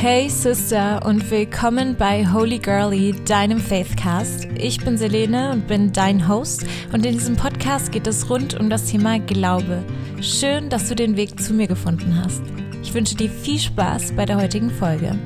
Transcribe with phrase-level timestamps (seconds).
[0.00, 4.44] Hey Sister und willkommen bei Holy Girly, deinem Faithcast.
[4.54, 8.70] Ich bin Selene und bin dein Host und in diesem Podcast geht es rund um
[8.70, 9.82] das Thema Glaube.
[10.20, 12.42] Schön, dass du den Weg zu mir gefunden hast.
[12.80, 15.18] Ich wünsche dir viel Spaß bei der heutigen Folge.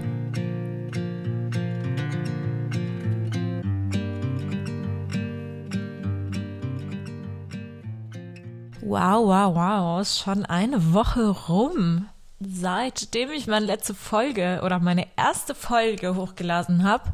[8.81, 12.07] Wow, wow, wow, ist schon eine Woche rum
[12.49, 17.13] seitdem ich meine letzte Folge oder meine erste Folge hochgeladen habe.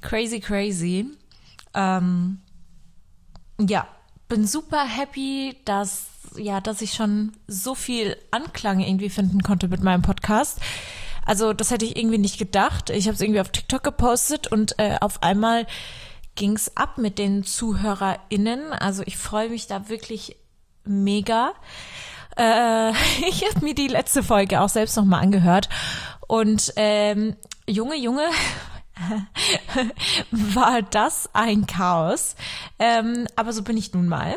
[0.00, 1.06] Crazy, crazy.
[1.74, 2.38] Ähm,
[3.60, 3.86] ja,
[4.28, 9.82] bin super happy, dass ja, dass ich schon so viel Anklang irgendwie finden konnte mit
[9.82, 10.58] meinem Podcast.
[11.24, 12.90] Also das hätte ich irgendwie nicht gedacht.
[12.90, 15.66] Ich habe es irgendwie auf TikTok gepostet und äh, auf einmal
[16.34, 18.72] ging's ab mit den ZuhörerInnen.
[18.72, 20.36] Also ich freue mich da wirklich
[20.84, 21.52] mega.
[22.36, 22.90] Äh,
[23.28, 25.68] ich habe mir die letzte Folge auch selbst nochmal angehört.
[26.26, 27.36] Und ähm,
[27.68, 28.24] Junge, Junge,
[30.30, 32.36] war das ein Chaos.
[32.78, 34.36] Ähm, aber so bin ich nun mal.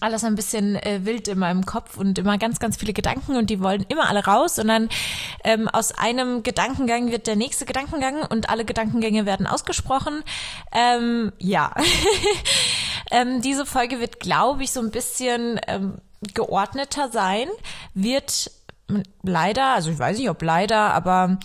[0.00, 3.50] Alles ein bisschen äh, wild in meinem Kopf und immer ganz, ganz viele Gedanken und
[3.50, 4.88] die wollen immer alle raus und dann
[5.44, 10.24] ähm, aus einem Gedankengang wird der nächste Gedankengang und alle Gedankengänge werden ausgesprochen.
[10.72, 11.74] Ähm, ja,
[13.10, 15.98] ähm, diese Folge wird, glaube ich, so ein bisschen ähm,
[16.32, 17.48] geordneter sein,
[17.94, 18.50] wird
[19.22, 21.38] leider, also ich weiß nicht, ob leider, aber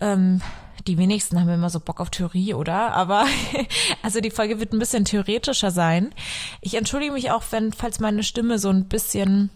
[0.00, 0.40] ähm,
[0.86, 2.92] die wenigsten haben immer so Bock auf Theorie, oder?
[2.92, 3.26] Aber
[4.02, 6.14] also die Folge wird ein bisschen theoretischer sein.
[6.60, 9.50] Ich entschuldige mich auch, wenn, falls meine Stimme so ein bisschen,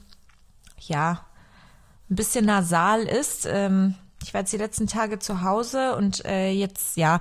[0.79, 1.25] ja,
[2.11, 3.47] ein bisschen nasal ist.
[3.51, 7.19] Ähm, ich war jetzt die letzten Tage zu Hause und äh, jetzt, ja,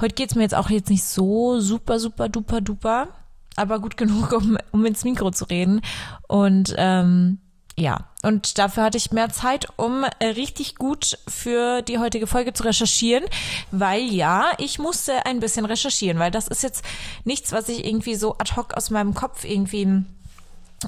[0.00, 3.08] heute geht's mir jetzt auch jetzt nicht so super, super, duper, duper
[3.56, 5.80] aber gut genug, um, um ins Mikro zu reden.
[6.28, 7.38] Und ähm,
[7.76, 12.62] ja, und dafür hatte ich mehr Zeit, um richtig gut für die heutige Folge zu
[12.62, 13.24] recherchieren,
[13.72, 16.84] weil ja, ich musste ein bisschen recherchieren, weil das ist jetzt
[17.24, 20.04] nichts, was ich irgendwie so ad hoc aus meinem Kopf irgendwie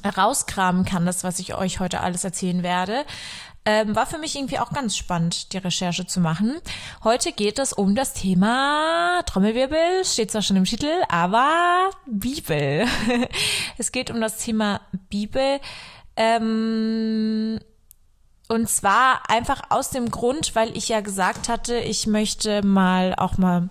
[0.05, 3.05] rauskramen kann, das, was ich euch heute alles erzählen werde,
[3.67, 6.59] ähm, war für mich irgendwie auch ganz spannend, die Recherche zu machen.
[7.03, 12.87] Heute geht es um das Thema Trommelwirbel, steht zwar schon im Titel, aber Bibel.
[13.77, 15.61] es geht um das Thema Bibel.
[16.15, 17.59] Ähm,
[18.49, 23.37] und zwar einfach aus dem Grund, weil ich ja gesagt hatte, ich möchte mal auch
[23.37, 23.71] mal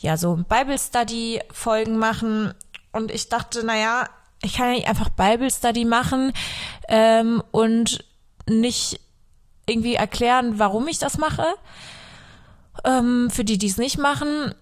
[0.00, 2.54] ja so Bible Study Folgen machen.
[2.92, 4.08] Und ich dachte, naja,
[4.42, 6.32] ich kann ja nicht einfach Bible Study machen
[6.88, 8.02] ähm, und
[8.48, 9.00] nicht
[9.68, 11.46] irgendwie erklären, warum ich das mache.
[12.84, 14.54] Ähm, für die, die es nicht machen,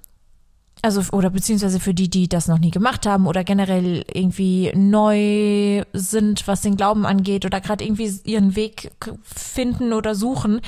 [0.85, 5.83] also oder beziehungsweise für die, die das noch nie gemacht haben oder generell irgendwie neu
[5.95, 8.93] sind, was den Glauben angeht oder gerade irgendwie ihren Weg
[9.23, 10.61] finden oder suchen.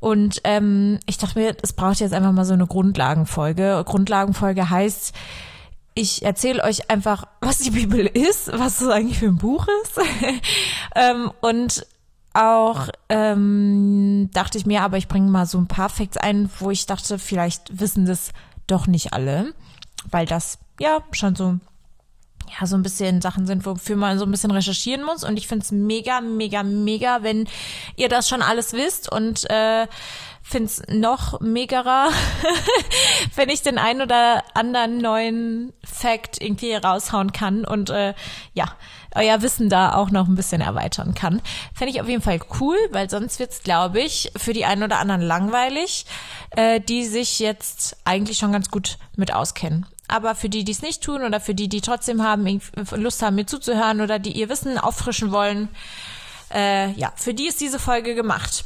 [0.00, 3.84] Und ähm, ich dachte mir, es braucht jetzt einfach mal so eine Grundlagenfolge.
[3.86, 5.14] Grundlagenfolge heißt,
[5.94, 10.00] ich erzähle euch einfach, was die Bibel ist, was es eigentlich für ein Buch ist.
[10.96, 11.86] ähm, und
[12.34, 16.70] auch ähm, dachte ich mir, aber ich bringe mal so ein paar Facts ein, wo
[16.70, 18.32] ich dachte, vielleicht wissen das
[18.66, 19.54] doch nicht alle,
[20.10, 21.58] weil das ja schon so
[22.60, 25.24] ja so ein bisschen Sachen sind, wofür man so ein bisschen recherchieren muss.
[25.24, 27.48] Und ich finde es mega, mega, mega, wenn
[27.96, 29.86] ihr das schon alles wisst und äh,
[30.42, 32.08] finde es noch megarer,
[33.36, 38.14] wenn ich den einen oder anderen neuen Fact irgendwie raushauen kann und äh,
[38.52, 38.66] ja,
[39.14, 41.40] euer Wissen da auch noch ein bisschen erweitern kann.
[41.74, 44.98] Fände ich auf jeden Fall cool, weil sonst wird's, glaube ich, für die einen oder
[44.98, 46.06] anderen langweilig,
[46.50, 49.86] äh, die sich jetzt eigentlich schon ganz gut mit auskennen.
[50.08, 52.60] Aber für die, die es nicht tun oder für die, die trotzdem haben,
[52.96, 55.68] Lust haben, mir zuzuhören oder die ihr Wissen auffrischen wollen,
[56.52, 58.64] äh, ja, für die ist diese Folge gemacht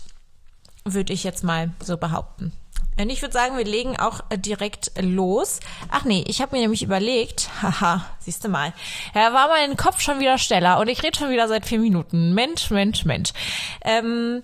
[0.86, 2.52] würde ich jetzt mal so behaupten.
[2.98, 5.60] Und ich würde sagen, wir legen auch äh, direkt los.
[5.90, 8.72] Ach nee, ich habe mir nämlich überlegt, haha, siehst du mal,
[9.14, 12.34] ja, war mein Kopf schon wieder schneller und ich rede schon wieder seit vier Minuten.
[12.34, 13.32] Mensch, Mensch, Mensch.
[13.84, 14.42] Ähm,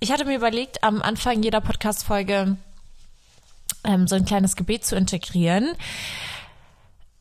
[0.00, 2.56] ich hatte mir überlegt, am Anfang jeder Podcast-Folge
[3.84, 5.76] ähm, so ein kleines Gebet zu integrieren.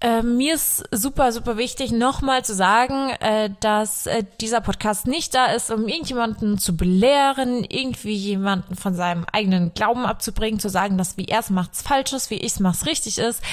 [0.02, 5.36] Äh, mir ist super, super wichtig, nochmal zu sagen, äh, dass äh, dieser Podcast nicht
[5.36, 10.98] da ist, um irgendjemanden zu belehren, irgendwie jemanden von seinem eigenen Glauben abzubringen, zu sagen,
[10.98, 13.44] dass wie er es macht, falsch ist, wie ich es mache, richtig ist.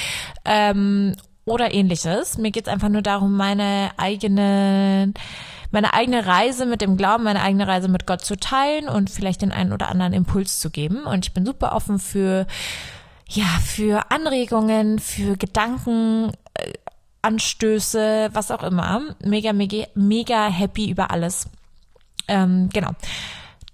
[0.44, 1.16] Ähm,
[1.46, 2.38] oder ähnliches.
[2.38, 5.12] Mir geht es einfach nur darum, meine eigene,
[5.72, 9.42] meine eigene Reise mit dem Glauben, meine eigene Reise mit Gott zu teilen und vielleicht
[9.42, 11.04] den einen oder anderen Impuls zu geben.
[11.04, 12.46] Und ich bin super offen für
[13.28, 16.72] ja, für Anregungen, für Gedanken, äh,
[17.22, 19.16] Anstöße, was auch immer.
[19.24, 21.48] Mega, mega, mega happy über alles.
[22.28, 22.92] Ähm, genau.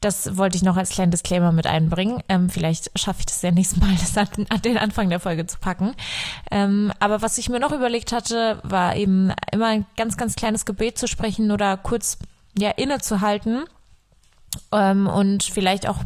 [0.00, 2.22] Das wollte ich noch als kleinen Disclaimer mit einbringen.
[2.28, 5.46] Ähm, vielleicht schaffe ich das ja nächstes Mal, das an, an, den Anfang der Folge
[5.46, 5.94] zu packen.
[6.50, 10.64] Ähm, aber was ich mir noch überlegt hatte, war eben immer ein ganz, ganz kleines
[10.64, 12.18] Gebet zu sprechen oder kurz
[12.58, 13.64] ja innezuhalten
[14.72, 15.98] ähm, und vielleicht auch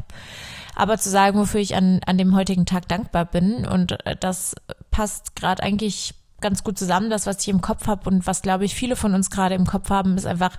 [0.77, 3.67] aber zu sagen, wofür ich an, an dem heutigen Tag dankbar bin.
[3.67, 4.55] Und äh, das
[4.91, 7.11] passt gerade eigentlich ganz gut zusammen.
[7.11, 9.67] Das, was ich im Kopf habe und was, glaube ich, viele von uns gerade im
[9.67, 10.57] Kopf haben, ist einfach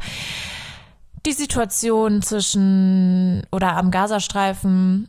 [1.25, 5.08] die Situation zwischen oder am Gazastreifen.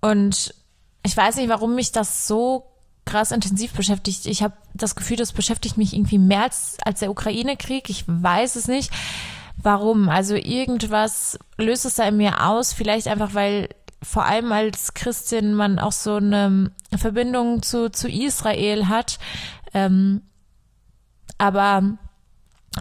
[0.00, 0.54] Und
[1.02, 2.70] ich weiß nicht, warum mich das so
[3.04, 4.26] krass intensiv beschäftigt.
[4.26, 7.90] Ich habe das Gefühl, das beschäftigt mich irgendwie mehr als, als der Ukraine-Krieg.
[7.90, 8.90] Ich weiß es nicht.
[9.56, 10.08] Warum?
[10.08, 12.72] Also irgendwas löst es da in mir aus.
[12.72, 13.68] Vielleicht einfach, weil
[14.04, 19.18] vor allem als Christin man auch so eine Verbindung zu, zu Israel hat.
[19.72, 20.22] Ähm,
[21.38, 21.96] aber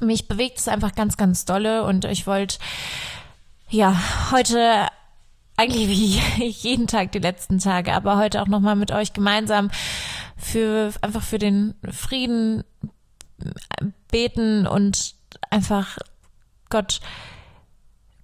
[0.02, 2.58] mich bewegt es einfach ganz, ganz dolle und ich wollte
[3.70, 3.96] ja
[4.32, 4.88] heute
[5.56, 9.72] eigentlich wie jeden Tag die letzten Tage, aber heute auch nochmal mit euch gemeinsam
[10.38, 12.64] für einfach für den Frieden
[14.12, 15.16] beten und
[15.50, 15.98] einfach
[16.70, 17.00] Gott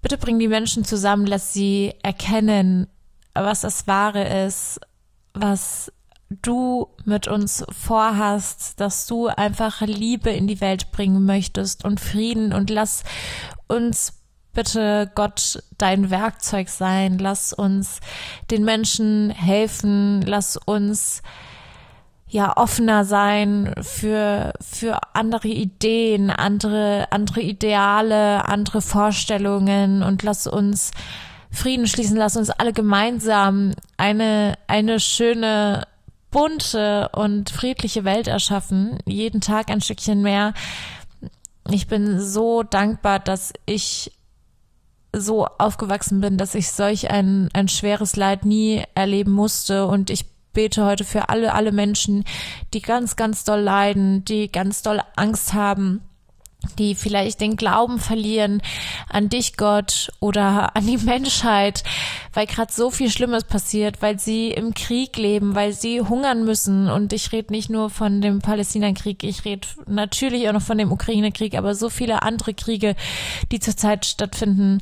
[0.02, 2.88] Bitte bring die Menschen zusammen, lass sie erkennen,
[3.34, 4.80] was das Wahre ist,
[5.34, 5.92] was
[6.30, 12.54] du mit uns vorhast, dass du einfach Liebe in die Welt bringen möchtest und Frieden.
[12.54, 13.04] Und lass
[13.68, 14.14] uns
[14.54, 18.00] bitte Gott dein Werkzeug sein, lass uns
[18.52, 21.22] den Menschen helfen, lass uns
[22.30, 30.92] ja offener sein für für andere Ideen, andere andere Ideale, andere Vorstellungen und lass uns
[31.52, 35.88] Frieden schließen, lass uns alle gemeinsam eine eine schöne
[36.30, 40.54] bunte und friedliche Welt erschaffen, jeden Tag ein Stückchen mehr.
[41.72, 44.12] Ich bin so dankbar, dass ich
[45.12, 50.26] so aufgewachsen bin, dass ich solch ein, ein schweres Leid nie erleben musste und ich
[50.54, 52.24] bete heute für alle, alle Menschen,
[52.74, 56.02] die ganz, ganz doll leiden, die ganz doll Angst haben,
[56.78, 58.62] die vielleicht den Glauben verlieren
[59.08, 61.84] an dich, Gott, oder an die Menschheit,
[62.34, 66.90] weil gerade so viel Schlimmes passiert, weil sie im Krieg leben, weil sie hungern müssen.
[66.90, 70.92] Und ich rede nicht nur von dem Palästinakrieg, ich rede natürlich auch noch von dem
[70.92, 72.96] Ukraine-Krieg, aber so viele andere Kriege,
[73.52, 74.80] die zurzeit stattfinden,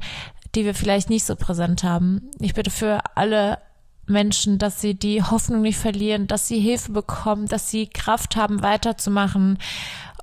[0.56, 2.32] die wir vielleicht nicht so präsent haben.
[2.40, 3.60] Ich bitte für alle
[4.08, 8.62] Menschen, dass sie die Hoffnung nicht verlieren, dass sie Hilfe bekommen, dass sie Kraft haben,
[8.62, 9.58] weiterzumachen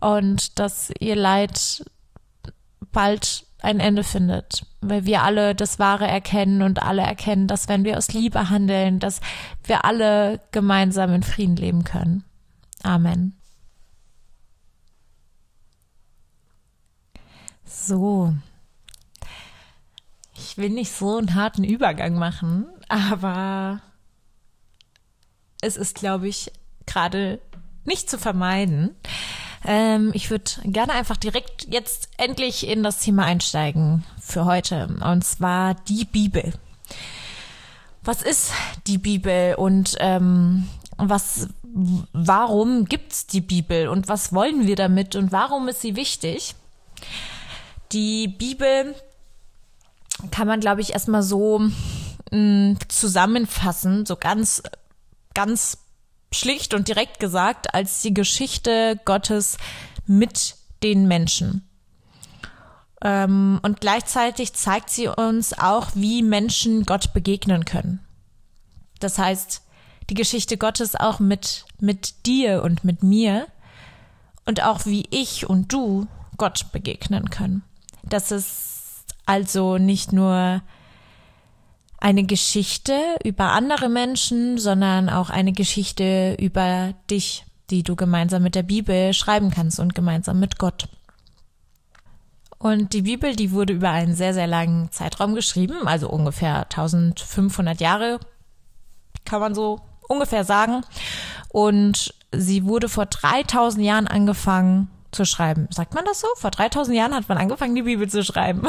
[0.00, 1.84] und dass ihr Leid
[2.92, 7.84] bald ein Ende findet, weil wir alle das Wahre erkennen und alle erkennen, dass wenn
[7.84, 9.20] wir aus Liebe handeln, dass
[9.64, 12.24] wir alle gemeinsam in Frieden leben können.
[12.82, 13.34] Amen.
[17.64, 18.34] So.
[20.36, 23.80] Ich will nicht so einen harten Übergang machen, aber
[25.60, 26.52] es ist, glaube ich,
[26.86, 27.40] gerade
[27.84, 28.94] nicht zu vermeiden.
[29.64, 35.24] Ähm, ich würde gerne einfach direkt jetzt endlich in das Thema einsteigen für heute, und
[35.24, 36.52] zwar die Bibel.
[38.02, 38.52] Was ist
[38.86, 41.48] die Bibel und ähm, was,
[42.12, 46.54] warum gibt's die Bibel und was wollen wir damit und warum ist sie wichtig?
[47.92, 48.94] Die Bibel
[50.30, 51.62] kann man, glaube ich, erstmal so
[52.88, 54.62] zusammenfassen, so ganz,
[55.34, 55.78] ganz
[56.32, 59.56] schlicht und direkt gesagt, als die Geschichte Gottes
[60.06, 61.68] mit den Menschen.
[63.02, 68.00] Ähm, und gleichzeitig zeigt sie uns auch, wie Menschen Gott begegnen können.
[69.00, 69.62] Das heißt,
[70.10, 73.46] die Geschichte Gottes auch mit, mit dir und mit mir
[74.46, 77.62] und auch wie ich und du Gott begegnen können.
[78.02, 80.62] Das ist also nicht nur
[81.98, 88.54] eine Geschichte über andere Menschen, sondern auch eine Geschichte über dich, die du gemeinsam mit
[88.54, 90.88] der Bibel schreiben kannst und gemeinsam mit Gott.
[92.58, 97.80] Und die Bibel, die wurde über einen sehr, sehr langen Zeitraum geschrieben, also ungefähr 1500
[97.80, 98.20] Jahre,
[99.24, 100.82] kann man so ungefähr sagen.
[101.50, 105.68] Und sie wurde vor 3000 Jahren angefangen zu schreiben.
[105.70, 106.28] Sagt man das so?
[106.36, 108.66] Vor 3000 Jahren hat man angefangen, die Bibel zu schreiben.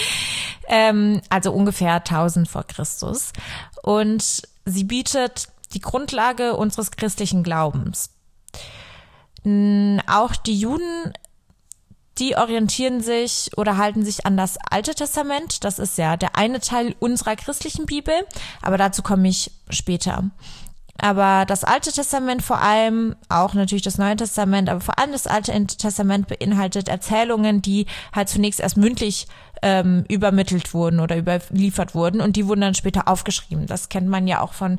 [0.68, 3.32] ähm, also ungefähr 1000 vor Christus.
[3.82, 8.10] Und sie bietet die Grundlage unseres christlichen Glaubens.
[10.08, 11.12] Auch die Juden,
[12.18, 15.62] die orientieren sich oder halten sich an das Alte Testament.
[15.64, 18.14] Das ist ja der eine Teil unserer christlichen Bibel,
[18.62, 20.30] aber dazu komme ich später.
[20.98, 25.26] Aber das Alte Testament vor allem, auch natürlich das Neue Testament, aber vor allem das
[25.26, 29.26] Alte Testament beinhaltet Erzählungen, die halt zunächst erst mündlich
[29.62, 33.66] ähm, übermittelt wurden oder überliefert wurden und die wurden dann später aufgeschrieben.
[33.66, 34.78] Das kennt man ja auch von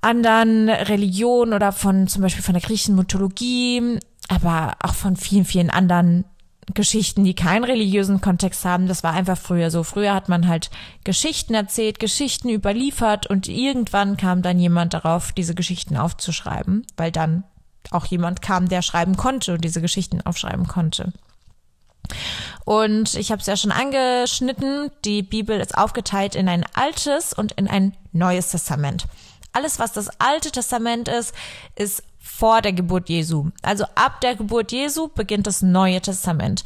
[0.00, 3.98] anderen Religionen oder von zum Beispiel von der griechischen Mythologie,
[4.28, 6.24] aber auch von vielen, vielen anderen
[6.72, 8.86] Geschichten, die keinen religiösen Kontext haben.
[8.86, 9.82] Das war einfach früher so.
[9.82, 10.70] Früher hat man halt
[11.04, 17.44] Geschichten erzählt, Geschichten überliefert und irgendwann kam dann jemand darauf, diese Geschichten aufzuschreiben, weil dann
[17.90, 21.12] auch jemand kam, der schreiben konnte und diese Geschichten aufschreiben konnte.
[22.64, 27.52] Und ich habe es ja schon angeschnitten, die Bibel ist aufgeteilt in ein altes und
[27.52, 29.06] in ein neues Testament.
[29.52, 31.34] Alles, was das alte Testament ist,
[31.76, 33.50] ist vor der Geburt Jesu.
[33.62, 36.64] Also ab der Geburt Jesu beginnt das Neue Testament.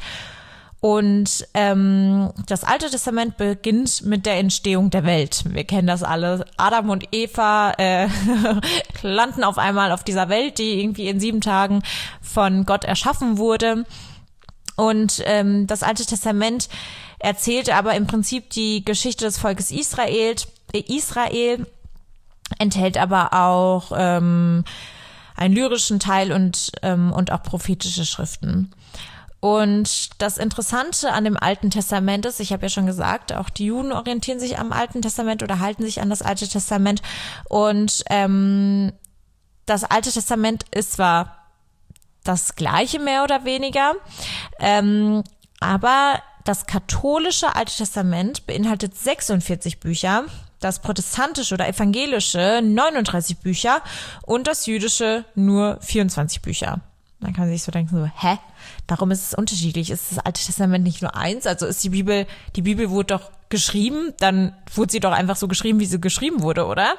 [0.79, 5.43] Und ähm, das Alte Testament beginnt mit der Entstehung der Welt.
[5.45, 6.45] Wir kennen das alle.
[6.55, 8.07] Adam und Eva äh,
[9.01, 11.83] landen auf einmal auf dieser Welt, die irgendwie in sieben Tagen
[12.21, 13.85] von Gott erschaffen wurde.
[14.77, 16.69] Und ähm, das Alte Testament
[17.19, 20.35] erzählt aber im Prinzip die Geschichte des Volkes Israel.
[20.71, 21.67] Israel
[22.57, 24.63] enthält aber auch ähm,
[25.39, 28.71] einen lyrischen Teil und, ähm, und auch prophetische Schriften.
[29.39, 33.67] Und das Interessante an dem Alten Testament ist, ich habe ja schon gesagt, auch die
[33.67, 37.01] Juden orientieren sich am Alten Testament oder halten sich an das Alte Testament.
[37.47, 38.91] Und ähm,
[39.65, 41.37] das Alte Testament ist zwar
[42.25, 43.93] das gleiche mehr oder weniger,
[44.59, 45.23] ähm,
[45.61, 50.25] aber das katholische Alte Testament beinhaltet 46 Bücher
[50.59, 53.81] das protestantische oder evangelische 39 Bücher
[54.23, 56.81] und das jüdische nur 24 Bücher.
[57.21, 58.37] Dann kann man sich so denken, so, hä?
[58.87, 59.89] Darum ist es unterschiedlich.
[59.89, 61.45] Ist das Alte Testament nicht nur eins?
[61.47, 62.25] Also ist die Bibel,
[62.55, 66.41] die Bibel wurde doch geschrieben, dann wurde sie doch einfach so geschrieben, wie sie geschrieben
[66.41, 66.95] wurde, oder?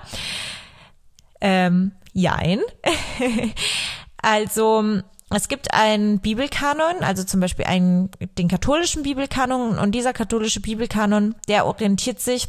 [1.40, 2.60] Ähm, jein.
[4.22, 5.00] also,
[5.30, 11.34] es gibt einen Bibelkanon, also zum Beispiel einen, den katholischen Bibelkanon und dieser katholische Bibelkanon,
[11.48, 12.48] der orientiert sich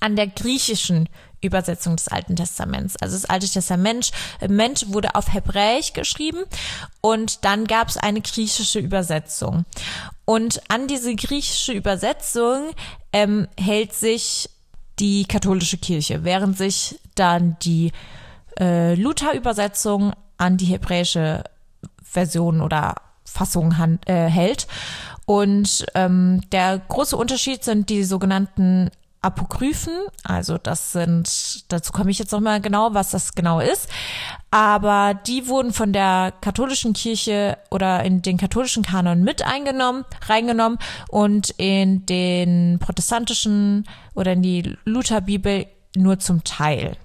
[0.00, 1.08] an der griechischen
[1.40, 2.96] Übersetzung des Alten Testaments.
[2.96, 4.12] Also das Alte Testament
[4.46, 6.44] Mensch wurde auf Hebräisch geschrieben
[7.00, 9.64] und dann gab es eine griechische Übersetzung.
[10.24, 12.70] Und an diese griechische Übersetzung
[13.12, 14.50] ähm, hält sich
[14.98, 17.92] die katholische Kirche, während sich dann die
[18.58, 21.44] äh, Luther-Übersetzung an die hebräische
[22.02, 24.66] Version oder Fassung hand, äh, hält.
[25.24, 28.90] Und ähm, der große Unterschied sind die sogenannten
[29.22, 29.92] Apokryphen,
[30.24, 33.88] also das sind, dazu komme ich jetzt nochmal genau, was das genau ist,
[34.50, 40.78] aber die wurden von der katholischen Kirche oder in den katholischen Kanon mit eingenommen, reingenommen
[41.08, 46.96] und in den protestantischen oder in die Lutherbibel nur zum Teil.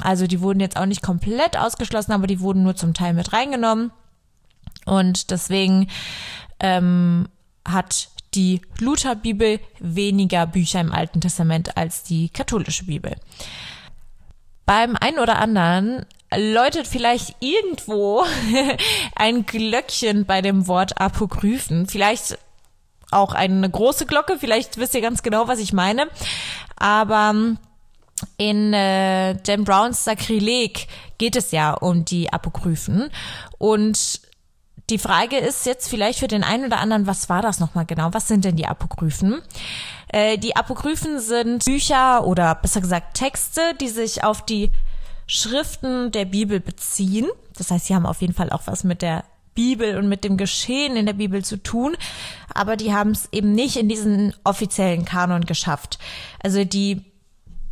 [0.00, 3.32] Also die wurden jetzt auch nicht komplett ausgeschlossen, aber die wurden nur zum Teil mit
[3.32, 3.90] reingenommen
[4.84, 5.88] und deswegen
[6.60, 7.28] ähm,
[7.66, 13.16] hat die Lutherbibel weniger Bücher im Alten Testament als die katholische Bibel.
[14.66, 16.04] Beim einen oder anderen
[16.36, 18.24] läutet vielleicht irgendwo
[19.16, 21.86] ein Glöckchen bei dem Wort Apokryphen.
[21.86, 22.38] Vielleicht
[23.10, 26.08] auch eine große Glocke, vielleicht wisst ihr ganz genau, was ich meine.
[26.76, 27.56] Aber
[28.36, 33.10] in äh, Dan Browns Sakrileg geht es ja um die Apokryphen.
[33.56, 34.20] Und
[34.90, 38.08] die Frage ist jetzt vielleicht für den einen oder anderen, was war das nochmal genau?
[38.12, 39.42] Was sind denn die Apokryphen?
[40.08, 44.70] Äh, die Apokryphen sind Bücher oder besser gesagt Texte, die sich auf die
[45.26, 47.26] Schriften der Bibel beziehen.
[47.56, 50.36] Das heißt, sie haben auf jeden Fall auch was mit der Bibel und mit dem
[50.36, 51.96] Geschehen in der Bibel zu tun,
[52.54, 55.98] aber die haben es eben nicht in diesen offiziellen Kanon geschafft.
[56.40, 57.02] Also die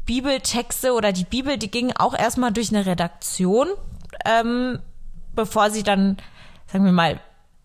[0.04, 3.68] Bibeltexte oder die Bibel, die gingen auch erstmal durch eine Redaktion,
[4.24, 4.80] ähm,
[5.34, 6.16] bevor sie dann
[6.70, 7.20] sagen wir mal,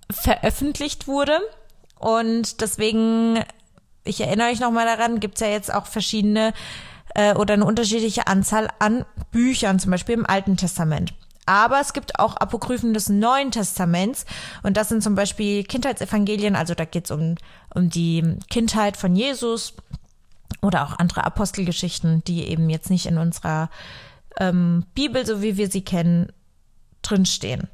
[0.10, 1.40] veröffentlicht wurde.
[1.98, 3.44] Und deswegen,
[4.04, 6.54] ich erinnere euch nochmal daran, gibt es ja jetzt auch verschiedene
[7.16, 11.14] äh, oder eine unterschiedliche Anzahl an Büchern, zum Beispiel im Alten Testament.
[11.46, 14.26] Aber es gibt auch Apokryphen des Neuen Testaments
[14.64, 17.36] und das sind zum Beispiel Kindheitsevangelien, also da geht es um,
[17.74, 19.74] um die Kindheit von Jesus
[20.62, 23.70] oder auch andere Apostelgeschichten, die eben jetzt nicht in unserer
[24.40, 26.32] ähm, Bibel, so wie wir sie kennen,
[27.02, 27.68] drinstehen.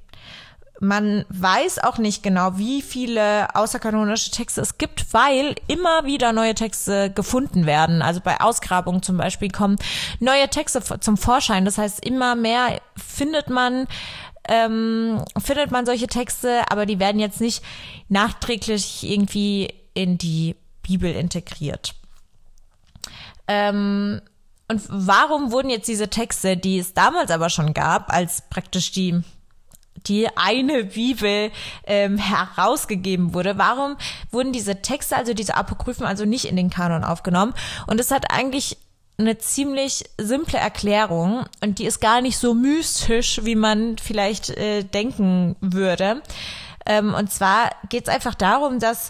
[0.79, 6.53] Man weiß auch nicht genau, wie viele außerkanonische Texte es gibt, weil immer wieder neue
[6.53, 8.01] Texte gefunden werden.
[8.01, 9.77] Also bei Ausgrabungen zum Beispiel kommen
[10.19, 11.65] neue Texte zum Vorschein.
[11.65, 13.87] Das heißt, immer mehr findet man
[14.47, 17.63] ähm, findet man solche Texte, aber die werden jetzt nicht
[18.07, 21.95] nachträglich irgendwie in die Bibel integriert.
[23.47, 24.21] Ähm,
[24.69, 29.21] und warum wurden jetzt diese Texte, die es damals aber schon gab, als praktisch die
[30.07, 31.51] die eine Bibel
[31.85, 33.57] ähm, herausgegeben wurde.
[33.57, 33.97] Warum
[34.31, 37.53] wurden diese Texte, also diese Apokryphen, also nicht in den Kanon aufgenommen?
[37.87, 38.77] Und es hat eigentlich
[39.17, 44.83] eine ziemlich simple Erklärung und die ist gar nicht so mystisch, wie man vielleicht äh,
[44.83, 46.21] denken würde.
[46.85, 49.09] Ähm, und zwar geht es einfach darum, dass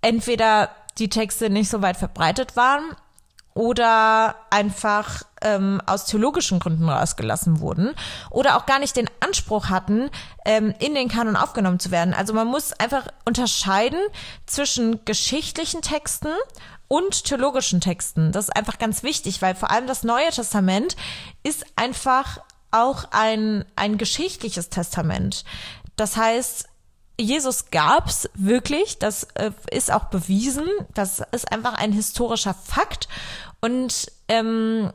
[0.00, 2.84] entweder die Texte nicht so weit verbreitet waren
[3.54, 7.94] oder einfach ähm, aus theologischen Gründen rausgelassen wurden
[8.30, 10.10] oder auch gar nicht den Anspruch hatten,
[10.44, 12.14] ähm, in den Kanon aufgenommen zu werden.
[12.14, 14.00] Also man muss einfach unterscheiden
[14.46, 16.28] zwischen geschichtlichen Texten
[16.88, 18.32] und theologischen Texten.
[18.32, 20.96] Das ist einfach ganz wichtig, weil vor allem das Neue Testament
[21.42, 22.40] ist einfach
[22.70, 25.44] auch ein, ein geschichtliches Testament.
[25.96, 26.69] Das heißt,
[27.20, 33.08] Jesus gab's wirklich, das äh, ist auch bewiesen, das ist einfach ein historischer Fakt
[33.60, 34.92] und ähm,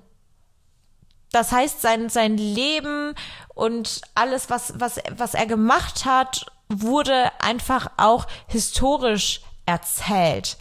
[1.32, 3.14] das heißt, sein, sein Leben
[3.54, 10.58] und alles, was, was, was er gemacht hat, wurde einfach auch historisch erzählt.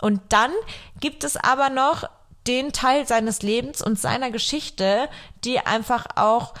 [0.00, 0.52] Und dann
[1.00, 2.08] gibt es aber noch
[2.46, 5.08] den Teil seines Lebens und seiner Geschichte,
[5.44, 6.54] die einfach auch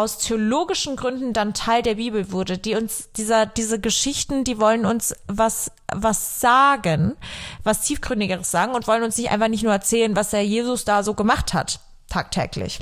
[0.00, 4.86] aus theologischen Gründen dann Teil der Bibel wurde, die uns dieser diese Geschichten, die wollen
[4.86, 7.16] uns was was sagen,
[7.62, 11.02] was tiefgründigeres sagen und wollen uns nicht einfach nicht nur erzählen, was der Jesus da
[11.02, 12.80] so gemacht hat tagtäglich.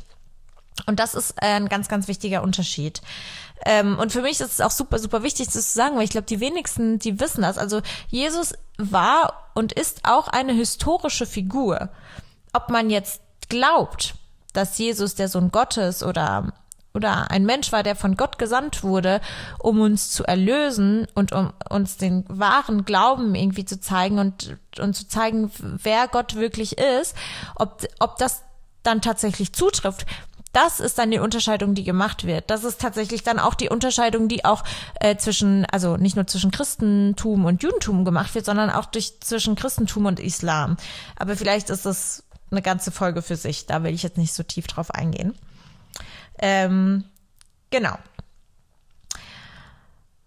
[0.86, 3.02] Und das ist ein ganz ganz wichtiger Unterschied.
[3.66, 6.10] Ähm, und für mich ist es auch super, super wichtig, das zu sagen, weil ich
[6.10, 7.58] glaube, die wenigsten, die wissen das.
[7.58, 11.88] Also Jesus war und ist auch eine historische Figur.
[12.52, 14.14] Ob man jetzt glaubt,
[14.52, 16.52] dass Jesus der Sohn Gottes oder
[16.98, 19.20] oder ein Mensch war, der von Gott gesandt wurde,
[19.58, 24.94] um uns zu erlösen und um uns den wahren Glauben irgendwie zu zeigen und, und
[24.94, 27.16] zu zeigen, wer Gott wirklich ist,
[27.54, 28.42] ob, ob das
[28.82, 30.06] dann tatsächlich zutrifft.
[30.52, 32.50] Das ist dann die Unterscheidung, die gemacht wird.
[32.50, 34.64] Das ist tatsächlich dann auch die Unterscheidung, die auch
[34.98, 39.56] äh, zwischen, also nicht nur zwischen Christentum und Judentum gemacht wird, sondern auch durch zwischen
[39.56, 40.76] Christentum und Islam.
[41.16, 43.66] Aber vielleicht ist das eine ganze Folge für sich.
[43.66, 45.34] Da will ich jetzt nicht so tief drauf eingehen.
[46.38, 47.04] Ähm,
[47.70, 47.96] genau.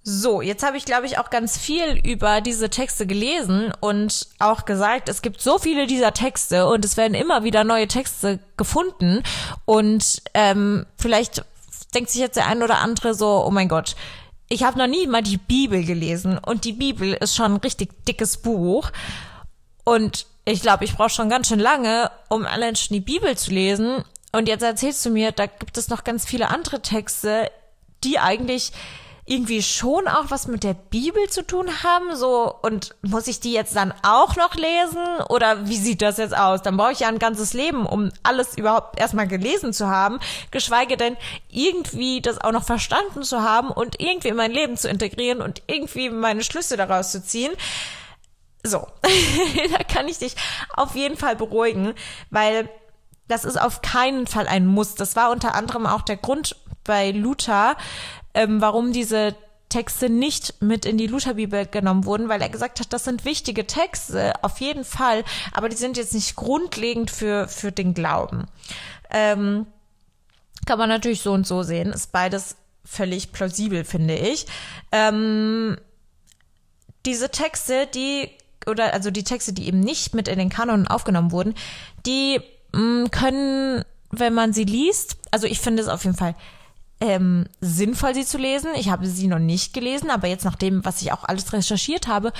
[0.04, 4.65] So, jetzt habe ich, glaube ich, auch ganz viel über diese Texte gelesen und auch
[4.65, 9.21] gesagt, es gibt so viele dieser Texte und es werden immer wieder neue Texte gefunden.
[9.65, 11.45] Und ähm, vielleicht
[11.93, 13.95] denkt sich jetzt der ein oder andere so, oh mein Gott,
[14.50, 18.06] ich habe noch nie mal die Bibel gelesen und die Bibel ist schon ein richtig
[18.06, 18.91] dickes Buch.
[19.84, 23.52] Und ich glaube, ich brauche schon ganz schön lange, um allein schon die Bibel zu
[23.52, 24.04] lesen.
[24.32, 27.52] Und jetzt erzählst du mir, da gibt es noch ganz viele andere Texte,
[28.04, 28.72] die eigentlich
[29.26, 33.54] irgendwie schon auch was mit der Bibel zu tun haben, so und muss ich die
[33.54, 36.63] jetzt dann auch noch lesen oder wie sieht das jetzt aus?
[36.63, 40.98] Dann brauche ich ja ein ganzes Leben, um alles überhaupt erstmal gelesen zu haben, geschweige
[40.98, 41.15] denn
[41.50, 45.62] irgendwie das auch noch verstanden zu haben und irgendwie in mein Leben zu integrieren und
[45.67, 47.52] irgendwie meine Schlüsse daraus zu ziehen.
[48.63, 48.86] So,
[49.72, 50.36] da kann ich dich
[50.76, 51.94] auf jeden Fall beruhigen,
[52.32, 52.70] weil
[53.28, 54.96] das ist auf keinen Fall ein Muss.
[54.96, 57.76] Das war unter anderem auch der Grund bei Luther,
[58.34, 59.36] ähm, warum diese
[59.70, 63.66] Texte nicht mit in die Lutherbibel genommen wurden, weil er gesagt hat, das sind wichtige
[63.66, 68.48] Texte, auf jeden Fall, aber die sind jetzt nicht grundlegend für, für den Glauben.
[69.10, 69.66] Ähm,
[70.66, 74.46] kann man natürlich so und so sehen, ist beides völlig plausibel, finde ich.
[74.92, 75.78] Ähm,
[77.06, 78.30] diese Texte, die,
[78.68, 81.56] oder also die Texte, die eben nicht mit in den Kanon aufgenommen wurden,
[82.06, 86.36] die können, wenn man sie liest, also ich finde es auf jeden Fall
[87.00, 88.70] ähm, sinnvoll, sie zu lesen.
[88.76, 92.08] Ich habe sie noch nicht gelesen, aber jetzt nach dem, was ich auch alles recherchiert
[92.08, 92.32] habe,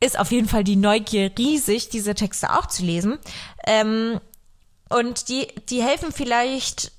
[0.00, 3.18] ist auf jeden Fall die Neugier riesig, diese Texte auch zu lesen.
[3.66, 4.20] Ähm,
[4.90, 6.92] und die, die helfen vielleicht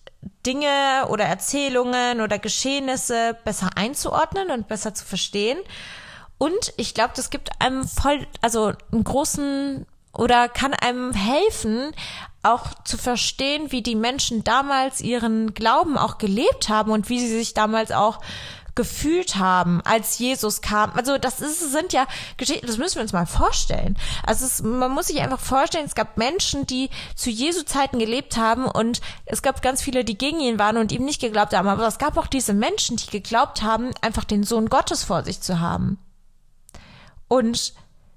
[0.46, 5.58] Dinge oder Erzählungen oder Geschehnisse besser einzuordnen und besser zu verstehen.
[6.38, 11.94] Und ich glaube, das gibt einem voll, also einen großen oder kann einem helfen,
[12.46, 17.30] auch zu verstehen, wie die Menschen damals ihren Glauben auch gelebt haben und wie sie
[17.30, 18.20] sich damals auch
[18.76, 20.92] gefühlt haben, als Jesus kam.
[20.96, 22.06] Also das ist, sind ja
[22.36, 23.98] Geschichten, das müssen wir uns mal vorstellen.
[24.26, 28.36] Also es, man muss sich einfach vorstellen, es gab Menschen, die zu Jesu Zeiten gelebt
[28.36, 31.70] haben und es gab ganz viele, die gegen ihn waren und ihm nicht geglaubt haben.
[31.70, 35.40] Aber es gab auch diese Menschen, die geglaubt haben, einfach den Sohn Gottes vor sich
[35.40, 35.98] zu haben.
[37.30, 37.74] Und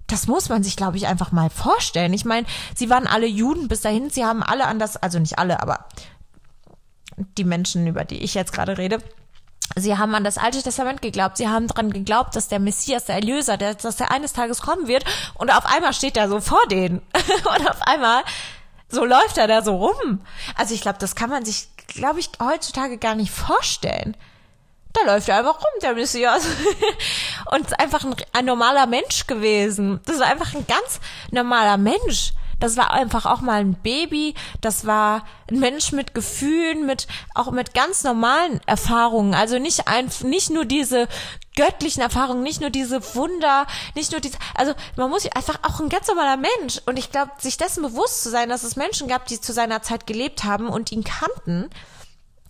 [0.08, 2.12] das muss man sich, glaube ich, einfach mal vorstellen.
[2.12, 5.38] Ich meine, sie waren alle Juden bis dahin, sie haben alle an das, also nicht
[5.38, 5.86] alle, aber
[7.16, 8.98] die Menschen, über die ich jetzt gerade rede,
[9.76, 11.36] Sie haben an das Alte Testament geglaubt.
[11.36, 14.88] Sie haben daran geglaubt, dass der Messias, der Erlöser, der, dass er eines Tages kommen
[14.88, 15.04] wird.
[15.34, 16.98] Und auf einmal steht er so vor denen.
[17.58, 18.24] und auf einmal
[18.88, 20.20] So läuft er da so rum.
[20.56, 24.16] Also ich glaube, das kann man sich, glaube ich, heutzutage gar nicht vorstellen.
[24.92, 26.44] Da läuft er einfach rum, der Messias.
[27.52, 30.00] Und ist einfach ein, ein normaler Mensch gewesen.
[30.06, 32.32] Das war einfach ein ganz normaler Mensch.
[32.60, 34.34] Das war einfach auch mal ein Baby.
[34.60, 39.34] Das war ein Mensch mit Gefühlen, mit, auch mit ganz normalen Erfahrungen.
[39.34, 41.06] Also nicht ein, nicht nur diese
[41.54, 45.88] göttlichen Erfahrungen, nicht nur diese Wunder, nicht nur diese, also man muss einfach auch ein
[45.88, 46.80] ganz normaler Mensch.
[46.86, 49.82] Und ich glaube, sich dessen bewusst zu sein, dass es Menschen gab, die zu seiner
[49.82, 51.70] Zeit gelebt haben und ihn kannten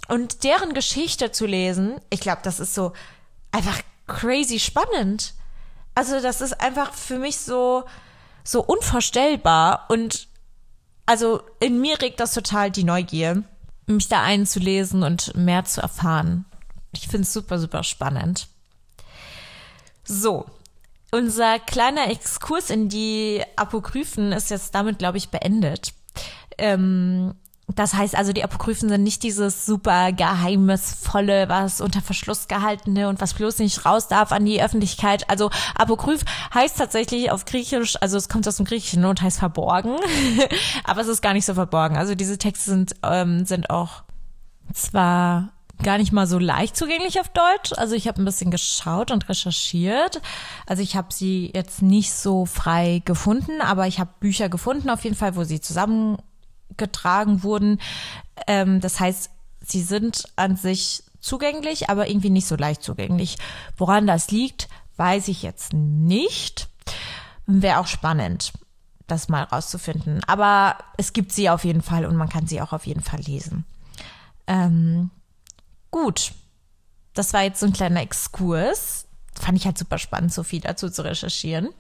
[0.09, 2.93] und deren Geschichte zu lesen, ich glaube, das ist so
[3.53, 5.35] einfach crazy spannend.
[5.95, 7.85] Also das ist einfach für mich so,
[8.43, 10.29] so unvorstellbar und
[11.07, 13.43] also in mir regt das total die Neugier,
[13.87, 16.45] mich da einzulesen und mehr zu erfahren.
[16.93, 18.49] Ich finde es super, super spannend.
[20.05, 20.47] So,
[21.11, 25.93] unser kleiner Exkurs in die Apokryphen ist jetzt damit, glaube ich, beendet.
[26.59, 27.35] Ähm,
[27.75, 33.21] das heißt also, die Apokryphen sind nicht dieses super geheimnisvolle, was unter Verschluss gehaltene und
[33.21, 35.29] was bloß nicht raus darf an die Öffentlichkeit.
[35.29, 39.97] Also Apokryph heißt tatsächlich auf Griechisch, also es kommt aus dem Griechischen und heißt verborgen,
[40.85, 41.97] aber es ist gar nicht so verborgen.
[41.97, 44.03] Also diese Texte sind, ähm, sind auch
[44.73, 45.51] zwar
[45.83, 47.73] gar nicht mal so leicht zugänglich auf Deutsch.
[47.77, 50.21] Also ich habe ein bisschen geschaut und recherchiert.
[50.67, 55.05] Also ich habe sie jetzt nicht so frei gefunden, aber ich habe Bücher gefunden auf
[55.05, 56.19] jeden Fall, wo sie zusammen
[56.79, 57.81] getragen wurden.
[58.47, 63.37] Ähm, das heißt, sie sind an sich zugänglich, aber irgendwie nicht so leicht zugänglich.
[63.77, 66.69] Woran das liegt, weiß ich jetzt nicht.
[67.47, 68.53] Wäre auch spannend,
[69.07, 70.23] das mal rauszufinden.
[70.27, 73.21] Aber es gibt sie auf jeden Fall und man kann sie auch auf jeden Fall
[73.21, 73.65] lesen.
[74.47, 75.11] Ähm,
[75.91, 76.33] gut.
[77.15, 79.07] Das war jetzt so ein kleiner Exkurs.
[79.35, 81.71] Fand ich halt super spannend, so viel dazu zu recherchieren.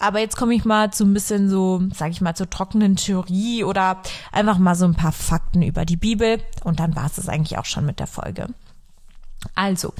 [0.00, 3.64] Aber jetzt komme ich mal zu ein bisschen so, sage ich mal, zur trockenen Theorie
[3.64, 6.42] oder einfach mal so ein paar Fakten über die Bibel.
[6.64, 8.48] Und dann war es das eigentlich auch schon mit der Folge.
[9.54, 9.92] Also,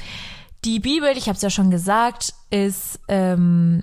[0.64, 3.82] die Bibel, ich habe es ja schon gesagt, ist, ähm,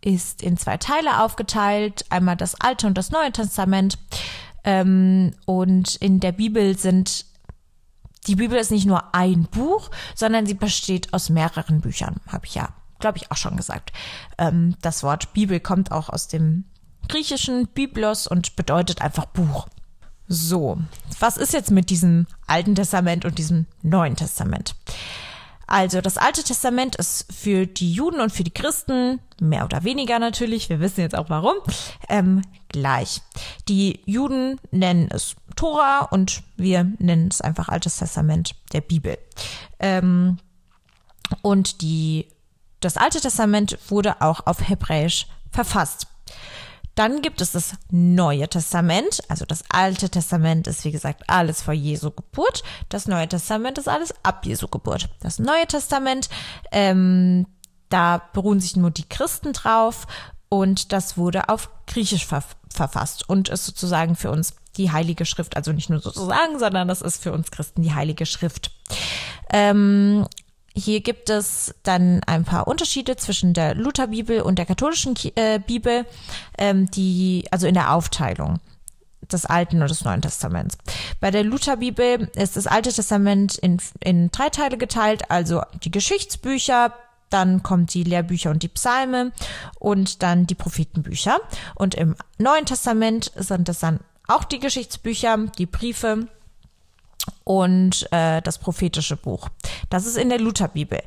[0.00, 2.04] ist in zwei Teile aufgeteilt.
[2.10, 3.98] Einmal das Alte und das Neue Testament.
[4.64, 7.26] Ähm, und in der Bibel sind
[8.26, 12.54] die Bibel ist nicht nur ein Buch, sondern sie besteht aus mehreren Büchern, habe ich
[12.54, 12.68] ja
[13.02, 13.92] glaube ich, auch schon gesagt.
[14.38, 16.64] Ähm, das Wort Bibel kommt auch aus dem
[17.08, 19.66] griechischen Biblos und bedeutet einfach Buch.
[20.28, 20.78] So,
[21.20, 24.74] was ist jetzt mit diesem Alten Testament und diesem Neuen Testament?
[25.66, 30.18] Also das Alte Testament ist für die Juden und für die Christen, mehr oder weniger
[30.18, 31.56] natürlich, wir wissen jetzt auch warum,
[32.08, 33.22] ähm, gleich.
[33.68, 39.18] Die Juden nennen es Tora und wir nennen es einfach Altes Testament der Bibel.
[39.78, 40.38] Ähm,
[41.40, 42.26] und die
[42.84, 46.06] das Alte Testament wurde auch auf Hebräisch verfasst.
[46.94, 49.22] Dann gibt es das Neue Testament.
[49.28, 52.62] Also das Alte Testament ist, wie gesagt, alles vor Jesu Geburt.
[52.90, 55.08] Das Neue Testament ist alles ab Jesu Geburt.
[55.20, 56.28] Das Neue Testament,
[56.70, 57.46] ähm,
[57.88, 60.06] da beruhen sich nur die Christen drauf
[60.48, 65.56] und das wurde auf Griechisch ver verfasst und ist sozusagen für uns die Heilige Schrift.
[65.56, 68.70] Also nicht nur sozusagen, sondern das ist für uns Christen die Heilige Schrift.
[69.52, 70.26] Ähm,
[70.74, 76.06] hier gibt es dann ein paar Unterschiede zwischen der Lutherbibel und der katholischen äh, Bibel,
[76.58, 78.60] ähm, die, also in der Aufteilung
[79.30, 80.76] des Alten und des Neuen Testaments.
[81.20, 86.94] Bei der Lutherbibel ist das Alte Testament in, in drei Teile geteilt, also die Geschichtsbücher,
[87.30, 89.32] dann kommt die Lehrbücher und die Psalme
[89.78, 91.40] und dann die Prophetenbücher.
[91.74, 96.28] Und im Neuen Testament sind das dann auch die Geschichtsbücher, die Briefe
[97.44, 99.48] und äh, das prophetische Buch.
[99.90, 101.00] Das ist in der Lutherbibel.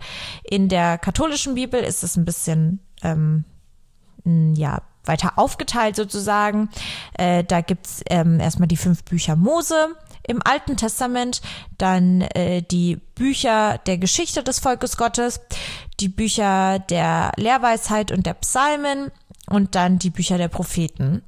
[0.44, 3.46] In der katholischen Bibel ist es ein bisschen ähm,
[4.26, 6.70] ja weiter aufgeteilt sozusagen.
[7.14, 9.96] Äh, da gibt's ähm, erstmal die fünf Bücher Mose
[10.28, 11.42] im Alten Testament,
[11.78, 15.40] dann äh, die Bücher der Geschichte des Volkes Gottes,
[16.00, 19.12] die Bücher der Lehrweisheit und der Psalmen
[19.48, 21.22] und dann die Bücher der Propheten.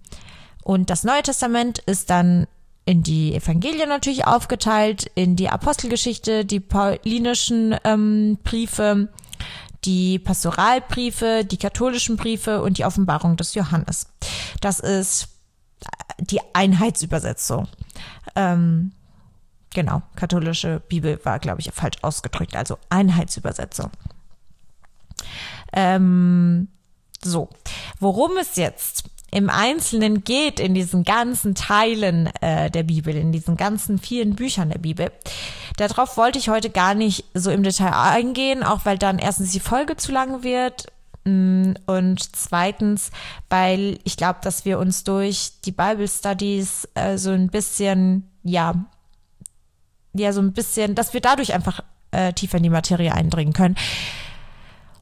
[0.63, 2.47] Und das Neue Testament ist dann
[2.87, 9.09] in die Evangelien natürlich aufgeteilt, in die Apostelgeschichte, die paulinischen ähm, Briefe,
[9.83, 14.07] die Pastoralbriefe, die katholischen Briefe und die Offenbarung des Johannes.
[14.61, 15.27] Das ist
[16.17, 17.67] die Einheitsübersetzung.
[18.37, 18.93] Ähm,
[19.73, 23.91] genau, katholische Bibel war, glaube ich, falsch ausgedrückt, also Einheitsübersetzung.
[25.73, 26.69] Ähm,
[27.21, 27.49] so,
[27.99, 33.57] worum es jetzt im Einzelnen geht in diesen ganzen Teilen äh, der Bibel, in diesen
[33.57, 35.11] ganzen vielen Büchern der Bibel.
[35.75, 39.59] Darauf wollte ich heute gar nicht so im Detail eingehen, auch weil dann erstens die
[39.59, 40.87] Folge zu lang wird.
[41.25, 43.11] Mm, und zweitens,
[43.49, 48.85] weil ich glaube, dass wir uns durch die Bible Studies äh, so ein bisschen, ja,
[50.13, 53.75] ja, so ein bisschen, dass wir dadurch einfach äh, tiefer in die Materie eindringen können.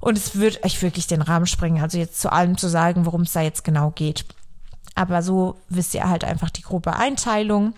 [0.05, 3.21] Und es wird euch wirklich den Rahmen sprengen, also jetzt zu allem zu sagen, worum
[3.21, 4.23] es da jetzt genau geht.
[4.93, 7.73] Aber so wisst ihr halt einfach die grobe Einteilung.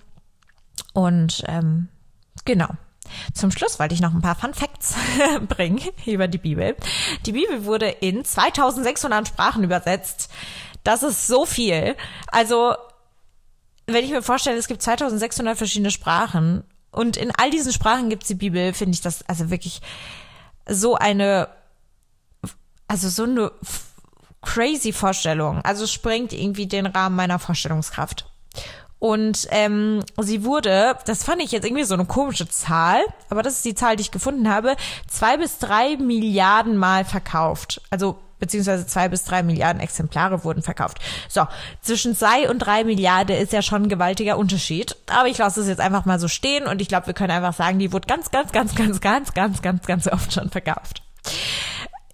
[0.91, 1.87] Und ähm,
[2.43, 2.67] genau.
[3.33, 4.95] Zum Schluss wollte ich noch ein paar Fun Facts
[5.47, 6.75] bringen über die Bibel.
[7.25, 10.29] Die Bibel wurde in 2600 Sprachen übersetzt.
[10.83, 11.95] Das ist so viel.
[12.27, 12.75] Also,
[13.85, 18.23] wenn ich mir vorstelle, es gibt 2600 verschiedene Sprachen und in all diesen Sprachen gibt
[18.23, 19.79] es die Bibel, finde ich das also wirklich
[20.67, 21.47] so eine,
[22.88, 23.52] also so eine
[24.41, 25.62] crazy Vorstellung.
[25.63, 28.26] Also sprengt irgendwie den Rahmen meiner Vorstellungskraft.
[29.00, 33.56] Und ähm, sie wurde, das fand ich jetzt irgendwie so eine komische Zahl, aber das
[33.56, 34.76] ist die Zahl, die ich gefunden habe,
[35.08, 37.82] zwei bis drei Milliarden Mal verkauft.
[37.91, 41.00] Also beziehungsweise zwei bis drei Milliarden Exemplare wurden verkauft.
[41.30, 41.45] So,
[41.82, 44.95] zwischen zwei und drei Milliarden ist ja schon ein gewaltiger Unterschied.
[45.08, 47.54] Aber ich lasse es jetzt einfach mal so stehen und ich glaube, wir können einfach
[47.54, 51.04] sagen, die wurde ganz, ganz, ganz, ganz, ganz, ganz, ganz, ganz oft schon verkauft.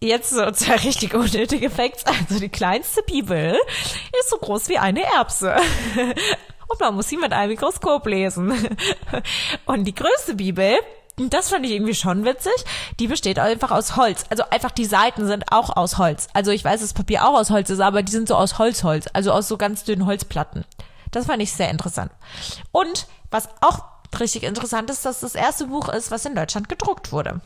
[0.04, 2.04] Jetzt so zwei richtig unnötige Facts.
[2.06, 3.58] Also die kleinste Bibel
[4.20, 5.56] ist so groß wie eine Erbse
[6.68, 8.52] und man muss sie mit einem Mikroskop lesen.
[9.66, 10.76] Und die größte Bibel,
[11.16, 12.52] das fand ich irgendwie schon witzig.
[13.00, 14.26] Die besteht einfach aus Holz.
[14.30, 16.28] Also einfach die Seiten sind auch aus Holz.
[16.34, 19.06] Also ich weiß, dass Papier auch aus Holz ist, aber die sind so aus Holzholz,
[19.14, 20.66] also aus so ganz dünnen Holzplatten.
[21.12, 22.12] Das fand ich sehr interessant.
[22.74, 23.86] Und was auch
[24.20, 27.40] richtig interessant ist, dass das erste Buch ist, was in Deutschland gedruckt wurde.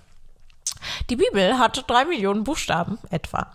[1.10, 3.52] Die Bibel hat drei Millionen Buchstaben etwa,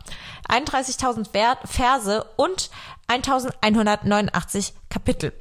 [0.49, 2.71] 31.000 Verse und
[3.09, 5.33] 1189 Kapitel.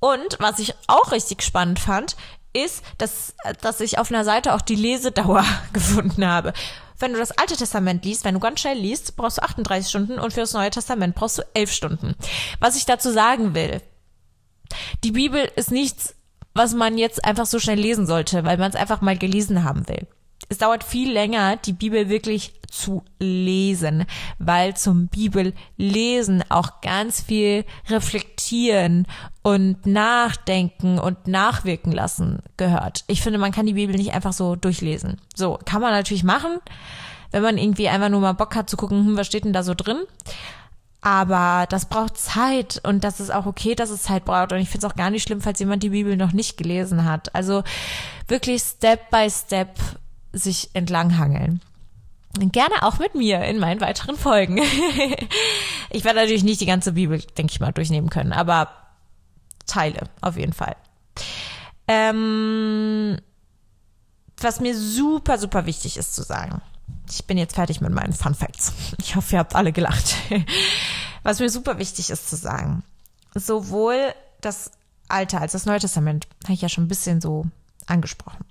[0.00, 2.16] Und was ich auch richtig spannend fand,
[2.52, 6.52] ist, dass, dass ich auf einer Seite auch die Lesedauer gefunden habe.
[6.98, 10.18] Wenn du das Alte Testament liest, wenn du ganz schnell liest, brauchst du 38 Stunden
[10.18, 12.14] und für das Neue Testament brauchst du 11 Stunden.
[12.60, 13.80] Was ich dazu sagen will,
[15.02, 16.14] die Bibel ist nichts,
[16.54, 19.88] was man jetzt einfach so schnell lesen sollte, weil man es einfach mal gelesen haben
[19.88, 20.06] will
[20.48, 24.06] es dauert viel länger, die Bibel wirklich zu lesen,
[24.38, 29.06] weil zum Bibellesen auch ganz viel reflektieren
[29.42, 33.04] und nachdenken und nachwirken lassen gehört.
[33.08, 35.20] Ich finde, man kann die Bibel nicht einfach so durchlesen.
[35.34, 36.58] So, kann man natürlich machen,
[37.30, 39.62] wenn man irgendwie einfach nur mal Bock hat zu gucken, hm, was steht denn da
[39.62, 39.98] so drin.
[41.02, 44.52] Aber das braucht Zeit und das ist auch okay, dass es Zeit braucht.
[44.52, 47.04] Und ich finde es auch gar nicht schlimm, falls jemand die Bibel noch nicht gelesen
[47.04, 47.34] hat.
[47.34, 47.64] Also
[48.28, 49.76] wirklich Step by Step
[50.32, 51.60] sich entlanghangeln.
[52.38, 54.58] Gerne auch mit mir in meinen weiteren Folgen.
[55.90, 58.70] ich werde natürlich nicht die ganze Bibel, denke ich mal, durchnehmen können, aber
[59.66, 60.76] Teile auf jeden Fall.
[61.88, 63.18] Ähm,
[64.38, 66.62] was mir super, super wichtig ist zu sagen.
[67.10, 68.72] Ich bin jetzt fertig mit meinen Fun Facts.
[68.98, 70.14] Ich hoffe, ihr habt alle gelacht.
[71.22, 72.82] Was mir super wichtig ist zu sagen.
[73.34, 74.72] Sowohl das
[75.08, 77.44] Alte als das Neue Testament habe ich ja schon ein bisschen so
[77.86, 78.44] angesprochen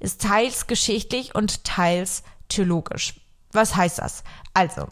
[0.00, 3.14] ist teils geschichtlich und teils theologisch.
[3.52, 4.24] Was heißt das?
[4.54, 4.88] Also,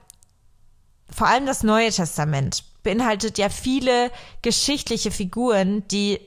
[1.10, 4.10] vor allem das Neue Testament beinhaltet ja viele
[4.42, 6.20] geschichtliche Figuren, die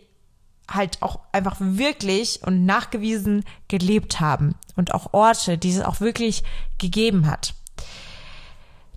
[0.69, 6.43] halt auch einfach wirklich und nachgewiesen gelebt haben und auch Orte, die es auch wirklich
[6.77, 7.53] gegeben hat.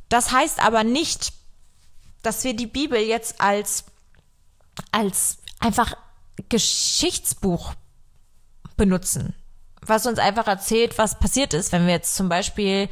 [0.08, 1.32] Das heißt aber nicht,
[2.22, 3.84] dass wir die Bibel jetzt als,
[4.90, 5.94] als einfach
[6.48, 7.74] Geschichtsbuch
[8.76, 9.34] benutzen
[9.90, 12.88] was uns einfach erzählt, was passiert ist, wenn wir jetzt zum Beispiel,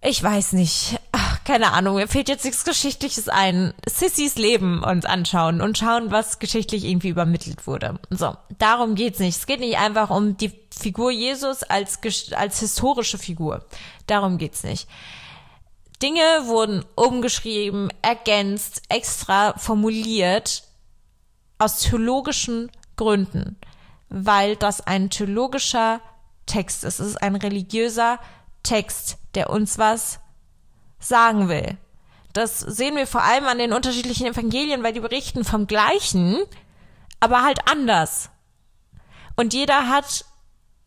[0.00, 0.98] ich weiß nicht,
[1.44, 6.38] keine Ahnung, mir fehlt jetzt nichts Geschichtliches ein, Sissys Leben uns anschauen und schauen, was
[6.38, 7.98] geschichtlich irgendwie übermittelt wurde.
[8.08, 9.36] So, darum geht's nicht.
[9.36, 11.98] Es geht nicht einfach um die Figur Jesus als,
[12.32, 13.64] als historische Figur.
[14.06, 14.88] Darum geht's nicht.
[16.00, 20.64] Dinge wurden umgeschrieben, ergänzt, extra formuliert
[21.58, 23.56] aus theologischen Gründen
[24.12, 26.00] weil das ein theologischer
[26.44, 27.00] Text ist.
[27.00, 28.18] Es ist ein religiöser
[28.62, 30.20] Text, der uns was
[30.98, 31.78] sagen will.
[32.34, 36.38] Das sehen wir vor allem an den unterschiedlichen Evangelien, weil die berichten vom Gleichen,
[37.20, 38.30] aber halt anders.
[39.34, 40.26] Und jeder hat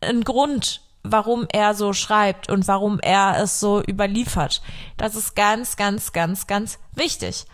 [0.00, 4.62] einen Grund, warum er so schreibt und warum er es so überliefert.
[4.96, 7.46] Das ist ganz, ganz, ganz, ganz wichtig.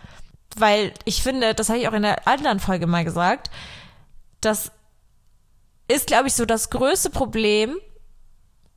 [0.54, 3.50] Weil ich finde, das habe ich auch in der anderen Folge mal gesagt,
[4.42, 4.70] dass
[5.92, 7.76] ist, glaube ich, so das größte Problem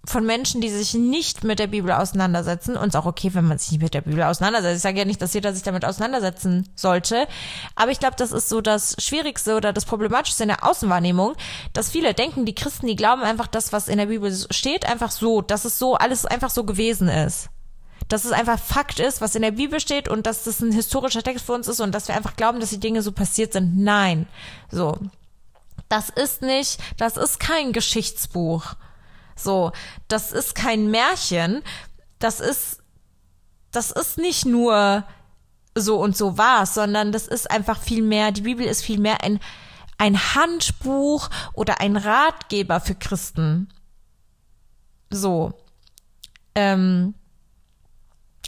[0.08, 2.75] von Menschen, die sich nicht mit der Bibel auseinandersetzen.
[2.75, 4.78] Und es ist auch okay, wenn man sich nicht mit der Bibel auseinandersetzt.
[4.78, 7.28] Ich sage ja nicht, dass jeder sich damit auseinandersetzen sollte.
[7.75, 11.36] Aber ich glaube, das ist so das Schwierigste oder das Problematische in der Außenwahrnehmung,
[11.73, 15.12] dass viele denken, die Christen, die glauben einfach das, was in der Bibel steht, einfach
[15.12, 17.49] so, dass es so alles einfach so gewesen ist.
[18.08, 21.23] Dass es einfach Fakt ist, was in der Bibel steht und dass das ein historischer
[21.23, 23.78] Text für uns ist und dass wir einfach glauben, dass die Dinge so passiert sind.
[23.78, 24.28] Nein.
[24.69, 24.99] So.
[25.89, 28.76] Das ist nicht, das ist kein Geschichtsbuch
[29.36, 29.74] so,
[30.08, 31.62] das ist kein Märchen,
[32.19, 32.82] das ist,
[33.71, 35.04] das ist nicht nur
[35.76, 39.24] so und so war, sondern das ist einfach viel mehr, die Bibel ist viel mehr
[39.24, 39.39] ein,
[39.98, 43.69] ein Handbuch oder ein Ratgeber für Christen.
[45.10, 45.54] So.
[46.56, 47.13] Ähm,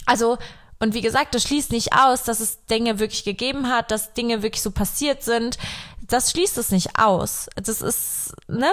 [0.06, 0.38] also,
[0.80, 4.42] und wie gesagt, das schließt nicht aus, dass es Dinge wirklich gegeben hat, dass Dinge
[4.42, 5.58] wirklich so passiert sind.
[6.06, 7.48] Das schließt es nicht aus.
[7.56, 8.70] Das ist, ne?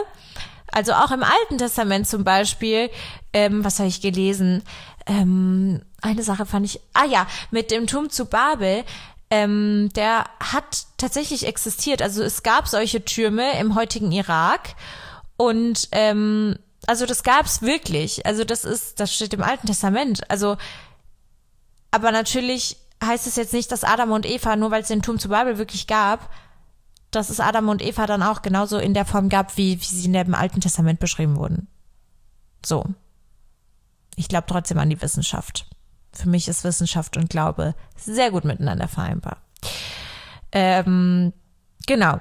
[0.72, 2.90] Also auch im Alten Testament zum Beispiel,
[3.34, 4.64] ähm, was habe ich gelesen?
[5.06, 8.84] Ähm, eine Sache fand ich, ah ja, mit dem Turm zu Babel,
[9.30, 12.02] ähm, der hat tatsächlich existiert.
[12.02, 14.76] Also es gab solche Türme im heutigen Irak
[15.38, 18.26] und ähm, also das gab's wirklich.
[18.26, 20.30] Also das ist, das steht im Alten Testament.
[20.30, 20.58] Also,
[21.96, 25.18] aber natürlich heißt es jetzt nicht, dass Adam und Eva, nur weil es den Turm
[25.18, 26.30] zu Babel wirklich gab,
[27.10, 30.06] dass es Adam und Eva dann auch genauso in der Form gab, wie, wie sie
[30.06, 31.68] in dem Alten Testament beschrieben wurden.
[32.66, 32.84] So.
[34.18, 35.68] Ich glaube trotzdem an die Wissenschaft.
[36.12, 39.38] Für mich ist Wissenschaft und Glaube sehr gut miteinander vereinbar.
[40.52, 41.32] Ähm,
[41.88, 42.20] genau.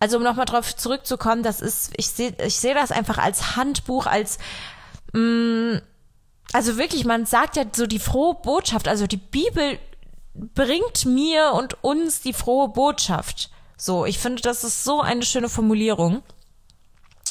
[0.00, 4.06] Also um nochmal drauf zurückzukommen, das ist, ich sehe ich sehe das einfach als Handbuch,
[4.06, 4.38] als
[5.12, 5.82] mh, mm,
[6.52, 9.78] also wirklich, man sagt ja so die frohe Botschaft, also die Bibel
[10.34, 13.50] bringt mir und uns die frohe Botschaft.
[13.76, 16.22] So, ich finde, das ist so eine schöne Formulierung.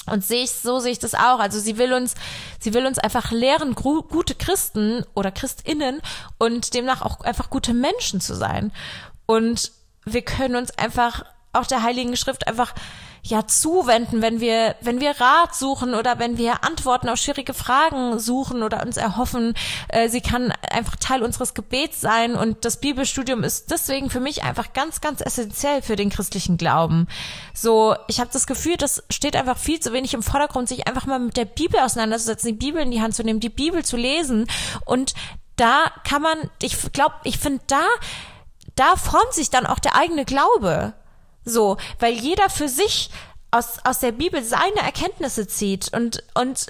[0.07, 1.39] Und sehe ich, so sehe ich das auch.
[1.39, 2.15] Also sie will uns,
[2.59, 6.01] sie will uns einfach lehren, gute Christen oder Christinnen
[6.39, 8.71] und demnach auch einfach gute Menschen zu sein.
[9.27, 9.71] Und
[10.03, 12.73] wir können uns einfach auch der Heiligen Schrift einfach
[13.23, 18.19] ja zuwenden, wenn wir, wenn wir Rat suchen oder wenn wir Antworten auf schwierige Fragen
[18.19, 19.53] suchen oder uns erhoffen.
[19.89, 24.43] Äh, sie kann einfach Teil unseres Gebets sein und das Bibelstudium ist deswegen für mich
[24.43, 27.07] einfach ganz, ganz essentiell für den christlichen Glauben.
[27.53, 31.05] So, ich habe das Gefühl, das steht einfach viel zu wenig im Vordergrund, sich einfach
[31.05, 33.97] mal mit der Bibel auseinanderzusetzen, die Bibel in die Hand zu nehmen, die Bibel zu
[33.97, 34.47] lesen
[34.85, 35.13] und
[35.57, 37.85] da kann man, ich glaube, ich finde da,
[38.75, 40.93] da formt sich dann auch der eigene Glaube.
[41.45, 43.09] So, weil jeder für sich
[43.51, 46.67] aus, aus der Bibel seine Erkenntnisse zieht und, und,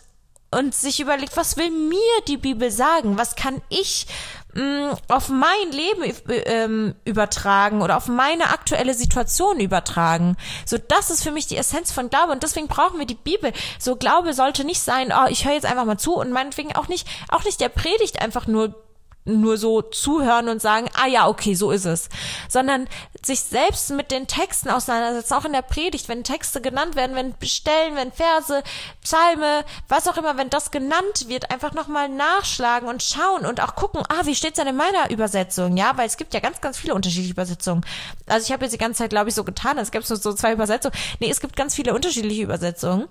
[0.50, 3.18] und sich überlegt, was will mir die Bibel sagen?
[3.18, 4.08] Was kann ich
[4.54, 10.36] mh, mm, auf mein Leben ähm, übertragen oder auf meine aktuelle Situation übertragen?
[10.66, 13.54] So, das ist für mich die Essenz von Glaube und deswegen brauchen wir die Bibel.
[13.78, 16.88] So, Glaube sollte nicht sein, oh, ich höre jetzt einfach mal zu und meinetwegen auch
[16.88, 18.76] nicht, auch nicht der Predigt einfach nur
[19.24, 22.10] nur so zuhören und sagen, ah ja, okay, so ist es,
[22.50, 22.88] sondern
[23.24, 27.36] sich selbst mit den Texten auseinandersetzen, auch in der Predigt, wenn Texte genannt werden, wenn
[27.48, 28.64] Stellen, wenn Verse,
[29.04, 33.76] Psalme, was auch immer, wenn das genannt wird, einfach nochmal nachschlagen und schauen und auch
[33.76, 36.78] gucken, ah, wie steht's denn in meiner Übersetzung, ja, weil es gibt ja ganz, ganz
[36.78, 37.86] viele unterschiedliche Übersetzungen.
[38.26, 40.34] Also ich habe jetzt die ganze Zeit, glaube ich, so getan, es gibt nur so
[40.34, 40.96] zwei Übersetzungen.
[41.20, 43.08] Nee, es gibt ganz viele unterschiedliche Übersetzungen.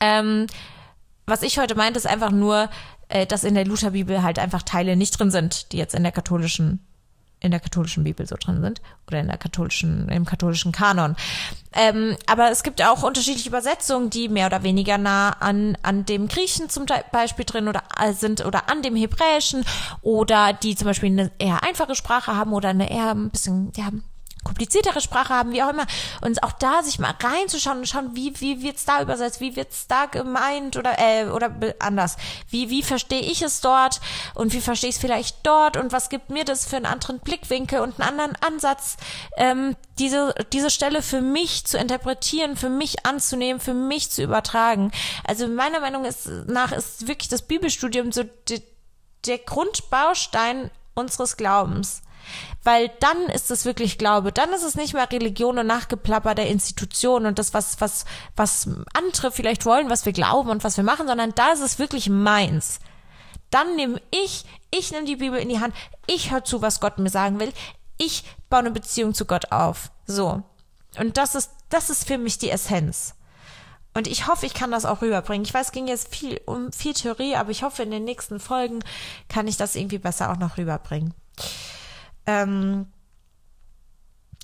[0.00, 0.46] Ähm,
[1.26, 2.68] was ich heute meinte, ist einfach nur,
[3.08, 6.12] äh, dass in der Lutherbibel halt einfach Teile nicht drin sind, die jetzt in der
[6.12, 6.80] katholischen
[7.38, 11.16] in der katholischen Bibel so drin sind oder in der katholischen im katholischen Kanon.
[11.74, 16.28] Ähm, aber es gibt auch unterschiedliche Übersetzungen, die mehr oder weniger nah an an dem
[16.28, 19.64] Griechen zum Beispiel drin oder äh, sind oder an dem Hebräischen
[20.00, 23.90] oder die zum Beispiel eine eher einfache Sprache haben oder eine eher ein bisschen ja
[24.46, 25.86] kompliziertere Sprache haben, wie auch immer.
[26.20, 29.86] Und auch da sich mal reinzuschauen und schauen, wie, wie wird's da übersetzt, wie wird's
[29.88, 32.16] da gemeint oder, äh, oder anders.
[32.48, 34.00] Wie, wie verstehe ich es dort
[34.34, 37.18] und wie verstehe ich es vielleicht dort und was gibt mir das für einen anderen
[37.18, 38.96] Blickwinkel und einen anderen Ansatz,
[39.36, 44.92] ähm, diese, diese Stelle für mich zu interpretieren, für mich anzunehmen, für mich zu übertragen.
[45.24, 46.06] Also meiner Meinung
[46.46, 48.62] nach ist wirklich das Bibelstudium so die,
[49.26, 52.02] der Grundbaustein unseres Glaubens.
[52.62, 56.48] Weil dann ist es wirklich Glaube, dann ist es nicht mehr Religion und Nachgeplapper der
[56.48, 60.84] Institution und das, was, was, was andere vielleicht wollen, was wir glauben und was wir
[60.84, 62.80] machen, sondern da ist es wirklich meins.
[63.50, 65.74] Dann nehme ich, ich nehme die Bibel in die Hand,
[66.06, 67.52] ich höre zu, was Gott mir sagen will,
[67.98, 69.90] ich baue eine Beziehung zu Gott auf.
[70.06, 70.42] So.
[70.98, 73.14] Und das ist, das ist für mich die Essenz.
[73.94, 75.46] Und ich hoffe, ich kann das auch rüberbringen.
[75.46, 78.40] Ich weiß, es ging jetzt viel um viel Theorie, aber ich hoffe, in den nächsten
[78.40, 78.80] Folgen
[79.28, 81.14] kann ich das irgendwie besser auch noch rüberbringen.
[82.26, 82.86] Ähm,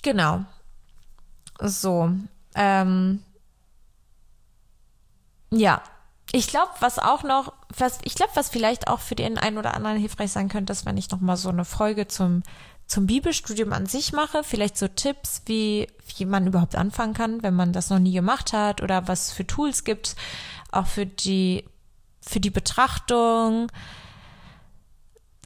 [0.03, 0.45] genau.
[1.61, 2.11] So.
[2.55, 3.23] Ähm,
[5.51, 5.83] ja.
[6.33, 9.75] ich glaube, was auch noch, was, ich glaube, was vielleicht auch für den einen oder
[9.75, 12.43] anderen hilfreich sein könnte, ist, wenn ich noch mal so eine Folge zum
[12.93, 17.55] zum Bibelstudium an sich mache, vielleicht so Tipps, wie, wie man überhaupt anfangen kann, wenn
[17.55, 20.15] man das noch nie gemacht hat oder was für Tools gibt,
[20.71, 21.65] auch für die,
[22.21, 23.73] für die Betrachtung,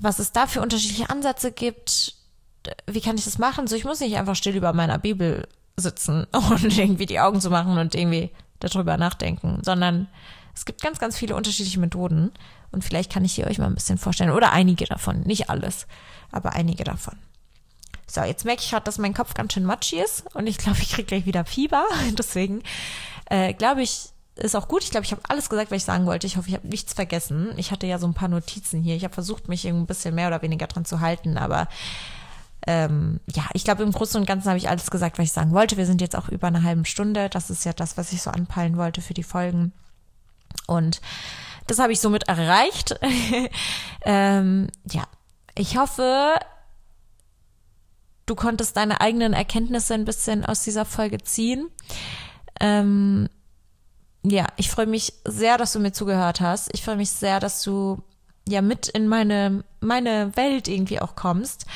[0.01, 2.16] was es da für unterschiedliche Ansätze gibt,
[2.87, 3.67] wie kann ich das machen?
[3.67, 7.51] So, ich muss nicht einfach still über meiner Bibel sitzen und irgendwie die Augen zu
[7.51, 10.09] machen und irgendwie darüber nachdenken, sondern
[10.55, 12.33] es gibt ganz, ganz viele unterschiedliche Methoden
[12.73, 15.87] und vielleicht kann ich die euch mal ein bisschen vorstellen oder einige davon, nicht alles,
[16.33, 17.19] aber einige davon.
[18.07, 20.79] So, jetzt merke ich gerade, dass mein Kopf ganz schön matschig ist und ich glaube,
[20.81, 21.85] ich kriege gleich wieder Fieber.
[22.19, 22.63] Deswegen
[23.27, 24.85] äh, glaube ich, ist auch gut.
[24.85, 26.27] Ich glaube, ich habe alles gesagt, was ich sagen wollte.
[26.27, 27.53] Ich hoffe, ich habe nichts vergessen.
[27.57, 28.95] Ich hatte ja so ein paar Notizen hier.
[28.95, 31.69] Ich habe versucht, mich ein bisschen mehr oder weniger dran zu halten, aber
[32.67, 35.53] ähm, ja, ich glaube, im Großen und Ganzen habe ich alles gesagt, was ich sagen
[35.53, 35.77] wollte.
[35.77, 37.29] Wir sind jetzt auch über eine halbe Stunde.
[37.29, 39.73] Das ist ja das, was ich so anpeilen wollte für die Folgen.
[40.67, 41.01] Und
[41.69, 42.99] das habe ich somit erreicht.
[44.05, 45.05] ähm, ja,
[45.55, 46.35] ich hoffe,
[48.27, 51.69] du konntest deine eigenen Erkenntnisse ein bisschen aus dieser Folge ziehen.
[52.61, 53.29] Ähm,
[54.25, 56.69] ja, ich freue mich sehr, dass du mir zugehört hast.
[56.75, 58.03] Ich freue mich sehr, dass du
[58.49, 61.67] ja mit in meine, meine Welt irgendwie auch kommst.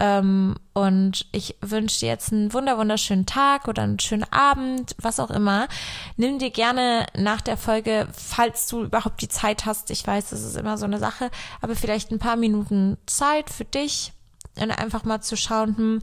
[0.00, 5.20] Ähm, und ich wünsche dir jetzt einen wunder wunderschönen Tag oder einen schönen Abend, was
[5.20, 5.68] auch immer.
[6.16, 10.42] Nimm dir gerne nach der Folge, falls du überhaupt die Zeit hast, ich weiß, das
[10.42, 11.30] ist immer so eine Sache,
[11.60, 14.12] aber vielleicht ein paar Minuten Zeit für dich,
[14.56, 16.00] und einfach mal zu schauen, hm,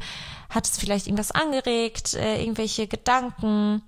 [0.50, 3.82] hat es vielleicht irgendwas angeregt, äh, irgendwelche Gedanken,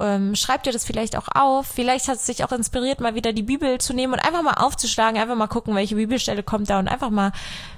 [0.00, 3.32] ähm, schreib dir das vielleicht auch auf, vielleicht hat es dich auch inspiriert, mal wieder
[3.32, 6.78] die Bibel zu nehmen und einfach mal aufzuschlagen, einfach mal gucken, welche Bibelstelle kommt da
[6.78, 7.32] und einfach mal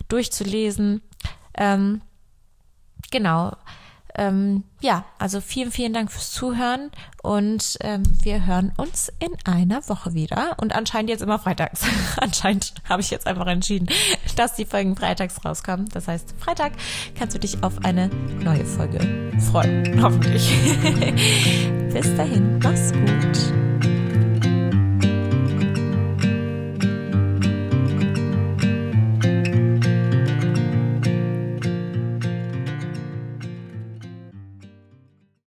[0.09, 1.03] durchzulesen.
[1.57, 2.01] Ähm,
[3.11, 3.53] genau.
[4.17, 6.93] Ähm, ja, also vielen, vielen Dank fürs Zuhören
[7.23, 11.83] und ähm, wir hören uns in einer Woche wieder und anscheinend jetzt immer freitags.
[12.19, 13.89] anscheinend habe ich jetzt einfach entschieden,
[14.37, 15.89] dass die Folgen freitags rauskommen.
[15.89, 16.75] Das heißt, Freitag
[17.19, 20.01] kannst du dich auf eine neue Folge freuen.
[20.01, 20.49] Hoffentlich.
[21.93, 23.54] Bis dahin, mach's gut.